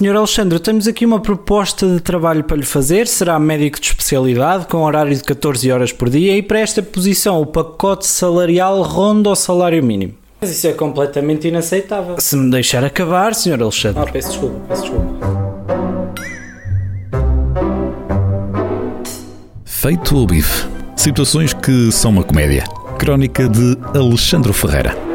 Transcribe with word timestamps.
Senhor 0.00 0.16
Alexandre, 0.16 0.58
temos 0.58 0.88
aqui 0.88 1.04
uma 1.04 1.20
proposta 1.20 1.86
de 1.86 2.00
trabalho 2.00 2.42
para 2.42 2.56
lhe 2.56 2.64
fazer. 2.64 3.06
Será 3.06 3.38
médico 3.38 3.78
de 3.78 3.88
especialidade, 3.88 4.66
com 4.66 4.78
horário 4.78 5.14
de 5.14 5.22
14 5.22 5.70
horas 5.70 5.92
por 5.92 6.08
dia, 6.08 6.34
e 6.38 6.42
para 6.42 6.58
esta 6.58 6.82
posição 6.82 7.38
o 7.38 7.44
pacote 7.44 8.06
salarial 8.06 8.80
ronda 8.80 9.28
o 9.28 9.34
salário 9.34 9.84
mínimo. 9.84 10.14
Mas 10.40 10.52
isso 10.52 10.66
é 10.68 10.72
completamente 10.72 11.48
inaceitável. 11.48 12.16
Se 12.18 12.34
me 12.34 12.50
deixar 12.50 12.82
acabar, 12.82 13.34
Senhor 13.34 13.60
Alexandre. 13.60 14.02
Ah, 14.02 14.10
peço 14.10 14.30
desculpa, 14.30 14.60
peço 14.68 14.82
desculpa. 14.84 15.06
Feito 19.66 20.16
o 20.16 20.26
bife. 20.26 20.66
Situações 20.96 21.52
que 21.52 21.92
são 21.92 22.10
uma 22.10 22.24
comédia. 22.24 22.64
Crónica 22.98 23.46
de 23.50 23.76
Alexandre 23.94 24.54
Ferreira. 24.54 25.09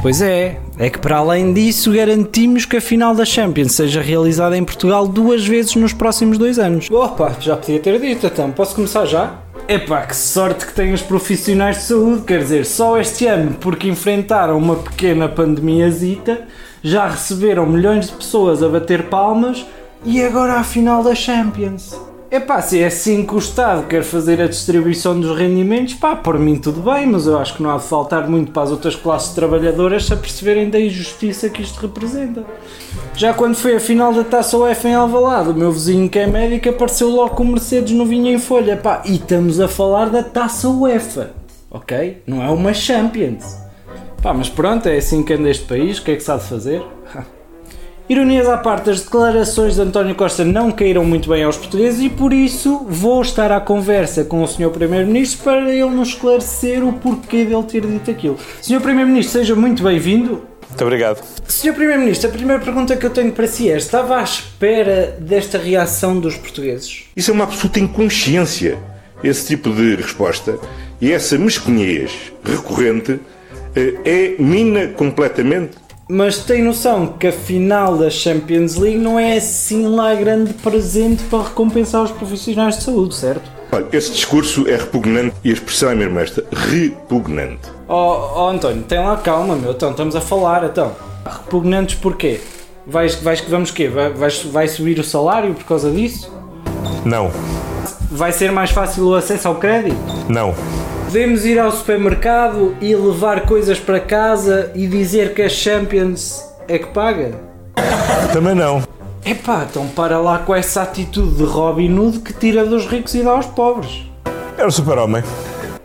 Pois 0.00 0.22
é, 0.22 0.60
é 0.78 0.88
que 0.88 0.98
para 0.98 1.16
além 1.16 1.52
disso 1.52 1.92
garantimos 1.92 2.64
que 2.64 2.76
a 2.76 2.80
final 2.80 3.14
da 3.14 3.24
Champions 3.24 3.72
seja 3.72 4.00
realizada 4.00 4.56
em 4.56 4.64
Portugal 4.64 5.08
duas 5.08 5.44
vezes 5.44 5.74
nos 5.74 5.92
próximos 5.92 6.38
dois 6.38 6.58
anos. 6.58 6.88
Opa, 6.90 7.34
já 7.40 7.56
podia 7.56 7.80
ter 7.80 7.98
dito 8.00 8.26
então. 8.26 8.50
Posso 8.52 8.76
começar 8.76 9.06
já? 9.06 9.38
Epá, 9.66 10.06
que 10.06 10.16
sorte 10.16 10.66
que 10.66 10.72
têm 10.72 10.92
os 10.94 11.02
profissionais 11.02 11.78
de 11.78 11.82
saúde, 11.82 12.22
quer 12.22 12.38
dizer, 12.38 12.64
só 12.64 12.98
este 12.98 13.26
ano, 13.26 13.56
porque 13.60 13.88
enfrentaram 13.88 14.56
uma 14.56 14.76
pequena 14.76 15.28
pandemiazita, 15.28 16.46
já 16.82 17.08
receberam 17.08 17.66
milhões 17.66 18.06
de 18.06 18.12
pessoas 18.12 18.62
a 18.62 18.68
bater 18.68 19.04
palmas 19.04 19.66
e 20.04 20.22
agora 20.22 20.54
a 20.54 20.64
final 20.64 21.02
da 21.02 21.14
Champions. 21.14 22.07
Epá, 22.30 22.60
se 22.60 22.78
é 22.78 22.86
assim 22.86 23.24
que 23.24 23.34
o 23.34 23.38
Estado 23.38 23.86
quer 23.86 24.02
fazer 24.02 24.38
a 24.38 24.46
distribuição 24.46 25.18
dos 25.18 25.34
rendimentos, 25.34 25.94
pá, 25.94 26.14
por 26.14 26.38
mim 26.38 26.58
tudo 26.58 26.82
bem, 26.82 27.06
mas 27.06 27.26
eu 27.26 27.38
acho 27.38 27.56
que 27.56 27.62
não 27.62 27.70
há 27.70 27.78
de 27.78 27.84
faltar 27.84 28.28
muito 28.28 28.52
para 28.52 28.64
as 28.64 28.70
outras 28.70 28.94
classes 28.94 29.32
trabalhadoras 29.34 30.04
se 30.04 30.12
aperceberem 30.12 30.68
da 30.68 30.78
injustiça 30.78 31.48
que 31.48 31.62
isto 31.62 31.80
representa. 31.80 32.44
Já 33.14 33.32
quando 33.32 33.54
foi 33.54 33.76
a 33.76 33.80
final 33.80 34.12
da 34.12 34.24
Taça 34.24 34.58
UEFA 34.58 34.88
em 34.90 34.94
Alvalade, 34.94 35.48
o 35.48 35.54
meu 35.54 35.72
vizinho 35.72 36.06
que 36.10 36.18
é 36.18 36.26
médico 36.26 36.68
apareceu 36.68 37.08
logo 37.08 37.34
com 37.34 37.44
o 37.44 37.46
Mercedes 37.46 37.94
no 37.94 38.04
vinho 38.04 38.26
em 38.26 38.38
folha, 38.38 38.76
pá, 38.76 39.02
e 39.06 39.14
estamos 39.14 39.58
a 39.58 39.66
falar 39.66 40.10
da 40.10 40.22
Taça 40.22 40.68
UEFA, 40.68 41.30
ok? 41.70 42.22
Não 42.26 42.42
é 42.42 42.50
uma 42.50 42.74
Champions. 42.74 43.56
Pá, 44.22 44.34
mas 44.34 44.50
pronto, 44.50 44.86
é 44.86 44.98
assim 44.98 45.22
que 45.22 45.32
anda 45.32 45.48
este 45.48 45.64
país, 45.64 45.96
o 45.96 46.02
que 46.02 46.10
é 46.10 46.16
que 46.16 46.22
de 46.22 46.40
fazer? 46.40 46.84
Ironias 48.08 48.48
à 48.48 48.56
parte, 48.56 48.88
as 48.88 49.02
declarações 49.02 49.74
de 49.74 49.82
António 49.82 50.14
Costa 50.14 50.42
não 50.42 50.72
caíram 50.72 51.04
muito 51.04 51.28
bem 51.28 51.44
aos 51.44 51.58
portugueses 51.58 52.00
e 52.00 52.08
por 52.08 52.32
isso 52.32 52.86
vou 52.88 53.20
estar 53.20 53.52
à 53.52 53.60
conversa 53.60 54.24
com 54.24 54.42
o 54.42 54.48
Sr. 54.48 54.70
Primeiro-Ministro 54.70 55.44
para 55.44 55.70
ele 55.70 55.90
nos 55.90 56.08
esclarecer 56.08 56.82
o 56.82 56.94
porquê 56.94 57.44
dele 57.44 57.64
ter 57.64 57.82
dito 57.82 58.10
aquilo. 58.10 58.38
Sr. 58.62 58.80
Primeiro-Ministro, 58.80 59.40
seja 59.40 59.54
muito 59.54 59.82
bem-vindo. 59.82 60.42
Muito 60.70 60.82
obrigado. 60.82 61.22
Sr. 61.46 61.74
Primeiro-Ministro, 61.74 62.30
a 62.30 62.32
primeira 62.32 62.62
pergunta 62.62 62.96
que 62.96 63.04
eu 63.04 63.10
tenho 63.10 63.30
para 63.30 63.46
si 63.46 63.70
é: 63.70 63.76
estava 63.76 64.16
à 64.16 64.22
espera 64.22 65.14
desta 65.20 65.58
reação 65.58 66.18
dos 66.18 66.34
portugueses? 66.34 67.04
Isso 67.14 67.30
é 67.30 67.34
uma 67.34 67.44
absoluta 67.44 67.78
inconsciência, 67.78 68.78
esse 69.22 69.48
tipo 69.48 69.70
de 69.70 69.96
resposta. 69.96 70.58
E 70.98 71.12
essa 71.12 71.36
mesquinhez 71.36 72.10
recorrente 72.42 73.20
eh, 73.76 73.94
é 74.02 74.42
mina 74.42 74.88
completamente 74.88 75.72
mas 76.08 76.38
tem 76.38 76.62
noção 76.62 77.06
que 77.06 77.26
a 77.26 77.32
final 77.32 77.98
da 77.98 78.08
Champions 78.08 78.76
League 78.76 78.98
não 78.98 79.18
é 79.18 79.36
assim 79.36 79.86
lá 79.86 80.14
grande 80.14 80.54
presente 80.54 81.22
para 81.24 81.44
recompensar 81.44 82.02
os 82.02 82.10
profissionais 82.10 82.78
de 82.78 82.84
saúde, 82.84 83.14
certo? 83.14 83.58
Olha, 83.70 83.86
esse 83.92 84.12
discurso 84.12 84.66
é 84.66 84.76
repugnante 84.76 85.36
e 85.44 85.50
a 85.50 85.52
expressão 85.52 85.90
é 85.90 85.94
mesmo 85.94 86.18
esta, 86.18 86.42
repugnante. 86.50 87.68
Oh, 87.86 88.30
oh 88.36 88.48
António, 88.48 88.82
tem 88.84 88.98
lá 88.98 89.18
calma, 89.18 89.54
meu, 89.54 89.72
então 89.72 89.90
estamos 89.90 90.16
a 90.16 90.20
falar, 90.20 90.64
então. 90.64 90.96
Repugnantes 91.26 91.96
porquê? 91.96 92.40
Vais, 92.86 93.16
vais, 93.16 93.42
vamos 93.42 93.70
quê? 93.70 93.88
Vai, 93.88 94.10
vai, 94.10 94.30
vai 94.30 94.68
subir 94.68 94.98
o 94.98 95.04
salário 95.04 95.52
por 95.52 95.64
causa 95.64 95.90
disso? 95.90 96.32
Não. 97.04 97.30
Vai 98.10 98.32
ser 98.32 98.50
mais 98.50 98.70
fácil 98.70 99.08
o 99.08 99.14
acesso 99.14 99.46
ao 99.46 99.56
crédito? 99.56 99.96
Não. 100.26 100.54
Podemos 101.08 101.46
ir 101.46 101.58
ao 101.58 101.72
supermercado 101.72 102.76
e 102.82 102.94
levar 102.94 103.46
coisas 103.46 103.80
para 103.80 103.98
casa 103.98 104.70
e 104.74 104.86
dizer 104.86 105.32
que 105.32 105.40
a 105.40 105.48
Champions 105.48 106.44
é 106.68 106.78
que 106.78 106.88
paga? 106.88 107.32
Também 108.30 108.54
não. 108.54 108.82
Epá, 109.24 109.66
então 109.70 109.88
para 109.88 110.20
lá 110.20 110.40
com 110.40 110.54
essa 110.54 110.82
atitude 110.82 111.36
de 111.36 111.44
Robin 111.44 111.98
Hood 111.98 112.18
que 112.18 112.34
tira 112.34 112.66
dos 112.66 112.84
ricos 112.84 113.14
e 113.14 113.22
dá 113.22 113.30
aos 113.30 113.46
pobres. 113.46 114.02
É 114.58 114.66
o 114.66 114.70
super-homem. 114.70 115.24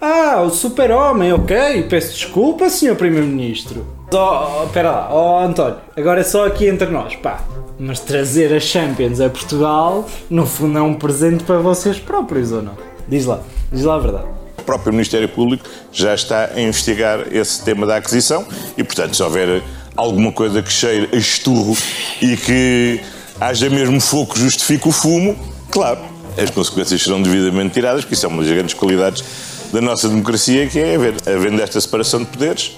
Ah, 0.00 0.40
o 0.40 0.50
super-homem, 0.50 1.32
ok. 1.32 1.82
Peço 1.90 2.14
desculpa, 2.14 2.70
senhor 2.70 2.94
Primeiro-Ministro. 2.94 3.84
Oh, 4.12 4.66
espera 4.66 4.92
lá, 4.92 5.08
oh 5.12 5.40
António, 5.40 5.78
agora 5.96 6.20
é 6.20 6.24
só 6.24 6.46
aqui 6.46 6.68
entre 6.68 6.86
nós, 6.90 7.16
pá. 7.16 7.40
Mas 7.76 7.98
trazer 7.98 8.54
a 8.54 8.60
Champions 8.60 9.20
a 9.20 9.28
Portugal, 9.28 10.06
no 10.30 10.46
fundo 10.46 10.78
é 10.78 10.82
um 10.82 10.94
presente 10.94 11.42
para 11.42 11.58
vocês 11.58 11.98
próprios, 11.98 12.52
ou 12.52 12.62
não? 12.62 12.74
Diz 13.08 13.26
lá, 13.26 13.40
diz 13.72 13.82
lá 13.82 13.96
a 13.96 13.98
verdade 13.98 14.37
próprio 14.68 14.92
Ministério 14.92 15.30
Público 15.30 15.66
já 15.90 16.14
está 16.14 16.50
a 16.54 16.60
investigar 16.60 17.24
esse 17.32 17.64
tema 17.64 17.86
da 17.86 17.96
aquisição 17.96 18.46
e, 18.76 18.84
portanto, 18.84 19.16
se 19.16 19.22
houver 19.22 19.62
alguma 19.96 20.30
coisa 20.30 20.62
que 20.62 20.70
cheire 20.70 21.08
a 21.10 21.16
esturro 21.16 21.74
e 22.20 22.36
que 22.36 23.00
haja 23.40 23.70
mesmo 23.70 23.98
fogo 23.98 24.34
que 24.34 24.40
justifique 24.40 24.86
o 24.86 24.92
fumo, 24.92 25.34
claro, 25.70 26.00
as 26.36 26.50
consequências 26.50 27.02
serão 27.02 27.22
devidamente 27.22 27.72
tiradas, 27.72 28.02
porque 28.02 28.12
isso 28.12 28.26
é 28.26 28.28
uma 28.28 28.42
das 28.42 28.52
grandes 28.52 28.74
qualidades 28.74 29.24
da 29.72 29.80
nossa 29.80 30.06
democracia, 30.06 30.66
que 30.66 30.78
é 30.78 30.96
haver, 30.96 31.14
havendo 31.26 31.62
esta 31.62 31.80
separação 31.80 32.20
de 32.20 32.26
poderes, 32.26 32.72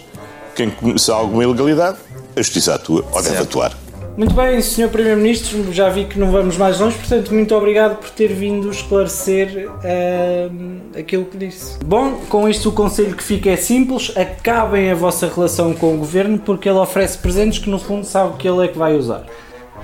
quem 0.55 0.71
começar 0.71 1.15
alguma 1.15 1.43
ilegalidade, 1.43 1.99
a 2.37 2.41
justiça 2.41 2.77
atua 2.77 3.05
ou 3.11 3.21
deve 3.21 3.39
atuar. 3.39 3.77
Muito 4.17 4.35
bem, 4.35 4.61
Sr. 4.61 4.89
Primeiro-Ministro, 4.89 5.73
já 5.73 5.89
vi 5.89 6.05
que 6.05 6.19
não 6.19 6.31
vamos 6.31 6.57
mais 6.57 6.79
longe, 6.79 6.97
portanto, 6.97 7.33
muito 7.33 7.55
obrigado 7.55 7.97
por 7.97 8.11
ter 8.11 8.29
vindo 8.29 8.71
esclarecer 8.71 9.69
uh, 9.69 10.99
aquilo 10.99 11.25
que 11.25 11.39
disse. 11.39 11.79
Bom, 11.85 12.21
com 12.29 12.49
isto 12.49 12.69
o 12.69 12.73
conselho 12.73 13.17
que 13.17 13.23
fica 13.23 13.51
é 13.51 13.57
simples: 13.57 14.13
acabem 14.17 14.91
a 14.91 14.95
vossa 14.95 15.27
relação 15.27 15.73
com 15.73 15.95
o 15.95 15.99
governo, 15.99 16.39
porque 16.39 16.69
ele 16.69 16.79
oferece 16.79 17.19
presentes 17.19 17.59
que 17.59 17.71
no 17.71 17.79
fundo 17.79 18.05
sabe 18.05 18.37
que 18.37 18.49
ele 18.49 18.65
é 18.65 18.69
que 18.69 18.77
vai 18.77 18.95
usar. 18.95 19.25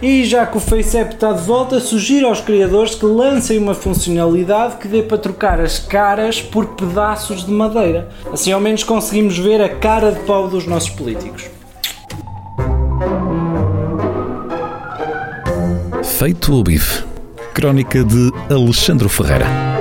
E 0.03 0.25
já 0.25 0.45
que 0.45 0.59
o 0.59 0.61
FaceApp 0.61 1.15
está 1.15 1.33
de 1.33 1.43
volta, 1.43 1.81
sugiro 1.81 2.27
aos 2.27 2.41
criadores 2.41 2.95
que 2.95 3.07
lancem 3.07 3.57
uma 3.57 3.75
funcionalidade 3.75 4.77
que 4.77 4.89
dê 4.89 5.03
para 5.03 5.17
trocar 5.17 5.59
as 5.59 5.79
caras 5.79 6.43
por 6.43 6.67
pedaços 6.75 7.47
de 7.47 7.51
madeira. 7.51 8.11
Assim 8.31 8.53
ao 8.53 8.61
menos 8.61 8.85
conseguimos 8.85 9.39
ver 9.39 9.63
a 9.63 9.71
cara 9.71 10.13
de 10.13 10.21
pau 10.21 10.49
dos 10.49 10.67
nossos 10.67 10.91
políticos. 10.91 11.56
Feito 16.19 16.55
o 16.55 16.65
bife. 16.65 17.05
Crónica 17.53 18.03
de 18.03 18.33
Alexandre 18.49 19.07
Ferreira. 19.07 19.76